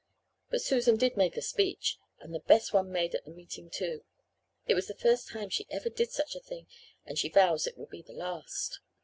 But 0.49 0.63
Susan 0.63 0.95
did 0.97 1.15
make 1.15 1.37
a 1.37 1.43
speech 1.43 1.99
and 2.21 2.33
the 2.33 2.39
best 2.39 2.73
one 2.73 2.91
made 2.91 3.13
at 3.13 3.23
the 3.23 3.29
meeting, 3.29 3.69
too. 3.69 4.03
It 4.65 4.73
was 4.73 4.87
the 4.87 4.95
first 4.95 5.29
time 5.29 5.49
she 5.49 5.67
ever 5.69 5.89
did 5.89 6.09
such 6.09 6.35
a 6.35 6.39
thing 6.39 6.65
and 7.05 7.19
she 7.19 7.29
vows 7.29 7.67
it 7.67 7.77
will 7.77 7.85
be 7.85 8.01
the 8.01 8.13
last. 8.13 8.79